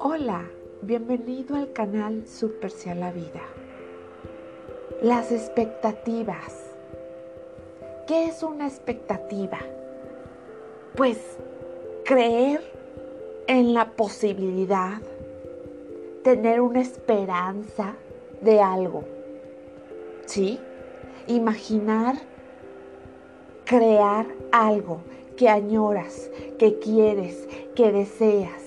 Hola, 0.00 0.50
bienvenido 0.82 1.54
al 1.54 1.72
canal 1.72 2.26
Super 2.26 2.72
a 2.90 2.94
la 2.96 3.12
Vida. 3.12 3.42
Las 5.00 5.30
expectativas. 5.30 6.74
¿Qué 8.08 8.24
es 8.24 8.42
una 8.42 8.66
expectativa? 8.66 9.60
Pues 10.96 11.38
creer 12.04 12.60
en 13.46 13.74
la 13.74 13.92
posibilidad, 13.92 15.00
tener 16.24 16.60
una 16.60 16.80
esperanza 16.80 17.94
de 18.40 18.60
algo. 18.60 19.04
¿Sí? 20.26 20.58
Imaginar, 21.28 22.16
crear 23.70 24.26
algo 24.50 24.98
que 25.36 25.48
añoras, 25.48 26.28
que 26.58 26.80
quieres, 26.80 27.48
que 27.76 27.92
deseas. 27.92 28.64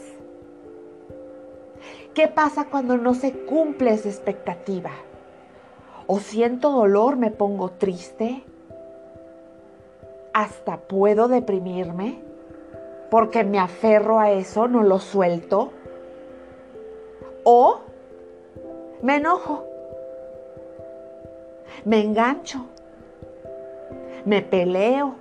¿Qué 2.14 2.30
pasa 2.30 2.70
cuando 2.72 2.95
no 2.95 3.14
se 3.14 3.34
cumple 3.34 3.92
esa 3.92 4.08
expectativa? 4.08 4.92
O 6.08 6.20
siento 6.20 6.72
dolor, 6.72 7.18
me 7.18 7.31
pongo 7.31 7.72
triste. 7.72 8.45
Hasta 10.31 10.78
puedo 10.78 11.28
deprimirme 11.28 12.22
porque 13.12 13.44
me 13.44 13.59
aferro 13.59 14.22
a 14.22 14.31
eso, 14.31 14.70
no 14.70 14.84
lo 14.84 15.00
suelto. 15.00 15.73
O 17.44 17.81
me 19.02 19.17
enojo, 19.17 19.66
me 21.84 22.00
engancho, 22.00 22.67
me 24.26 24.41
peleo. 24.41 25.16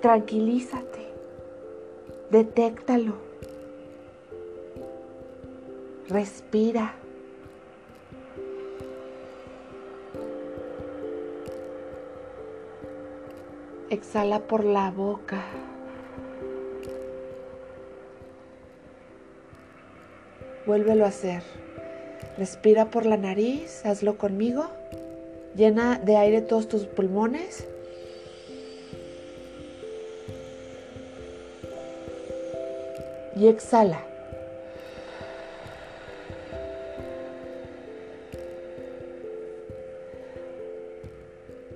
Tranquilízate. 0.00 1.06
Detéctalo. 2.30 3.14
Respira. 6.08 6.94
Exhala 13.90 14.40
por 14.40 14.64
la 14.64 14.90
boca. 14.90 15.44
Vuélvelo 20.66 21.04
a 21.04 21.08
hacer. 21.08 21.42
Respira 22.38 22.90
por 22.90 23.06
la 23.06 23.16
nariz, 23.16 23.84
hazlo 23.84 24.18
conmigo. 24.18 24.66
Llena 25.54 25.98
de 25.98 26.16
aire 26.16 26.40
todos 26.40 26.68
tus 26.68 26.86
pulmones. 26.86 27.66
y 33.36 33.48
exhala. 33.48 34.04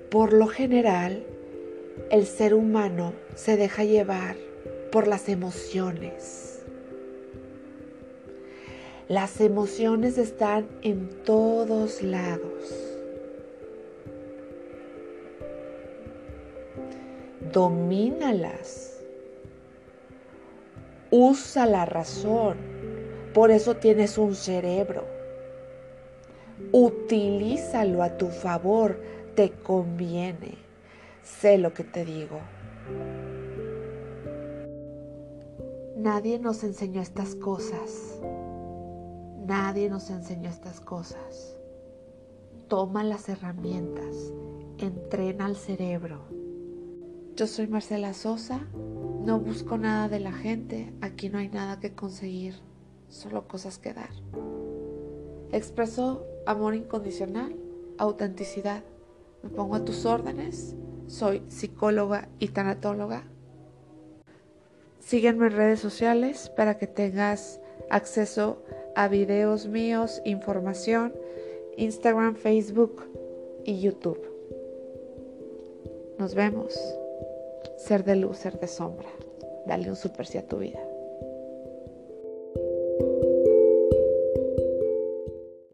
Por 0.09 0.33
lo 0.33 0.47
general, 0.47 1.23
el 2.09 2.25
ser 2.25 2.53
humano 2.53 3.13
se 3.35 3.57
deja 3.57 3.83
llevar 3.83 4.37
por 4.91 5.07
las 5.07 5.27
emociones. 5.27 6.56
Las 9.07 9.39
emociones 9.39 10.17
están 10.17 10.67
en 10.81 11.09
todos 11.23 12.01
lados. 12.01 12.73
Domínalas 17.53 18.97
Usa 21.09 21.65
la 21.65 21.85
razón. 21.85 22.57
Por 23.33 23.51
eso 23.51 23.77
tienes 23.77 24.17
un 24.17 24.35
cerebro. 24.35 25.05
Utilízalo 26.73 28.03
a 28.03 28.17
tu 28.17 28.27
favor. 28.27 28.99
Te 29.35 29.51
conviene. 29.51 30.57
Sé 31.23 31.57
lo 31.57 31.73
que 31.73 31.83
te 31.85 32.03
digo. 32.03 32.39
Nadie 35.95 36.39
nos 36.39 36.63
enseñó 36.63 37.01
estas 37.01 37.35
cosas. 37.35 38.19
Nadie 39.45 39.89
nos 39.89 40.09
enseñó 40.09 40.49
estas 40.49 40.79
cosas. 40.79 41.57
Toma 42.67 43.03
las 43.03 43.29
herramientas. 43.29 44.33
Entrena 44.77 45.45
al 45.45 45.55
cerebro. 45.55 46.21
Yo 47.35 47.47
soy 47.47 47.67
Marcela 47.67 48.13
Sosa 48.13 48.67
no 49.27 49.41
busco 49.41 49.77
nada 49.77 50.07
de 50.07 50.21
la 50.21 50.31
gente, 50.31 50.93
aquí 51.01 51.27
no 51.27 51.37
hay 51.37 51.49
nada 51.49 51.81
que 51.81 51.93
conseguir, 51.93 52.55
solo 53.09 53.45
cosas 53.45 53.77
que 53.77 53.93
dar. 53.93 54.11
Expreso 55.51 56.25
amor 56.45 56.75
incondicional, 56.75 57.53
autenticidad. 57.97 58.85
Me 59.43 59.49
pongo 59.49 59.75
a 59.75 59.83
tus 59.83 60.05
órdenes, 60.05 60.77
soy 61.07 61.43
psicóloga 61.49 62.29
y 62.39 62.47
tanatóloga. 62.47 63.25
Sígueme 64.99 65.47
en 65.47 65.51
redes 65.51 65.81
sociales 65.81 66.49
para 66.55 66.77
que 66.77 66.87
tengas 66.87 67.59
acceso 67.89 68.63
a 68.97 69.07
videos 69.07 69.67
míos, 69.67 70.23
información, 70.25 71.13
Instagram, 71.77 72.35
Facebook 72.35 73.03
y 73.63 73.79
YouTube. 73.79 74.19
Nos 76.17 76.33
vemos. 76.33 76.73
Ser 77.77 78.03
de 78.03 78.15
luz, 78.15 78.39
ser 78.39 78.59
de 78.59 78.67
sombra. 78.67 79.07
Dale 79.67 79.87
un 79.91 79.95
super 79.95 80.25
sí 80.25 80.39
a 80.39 80.47
tu 80.47 80.57
vida. 80.57 80.79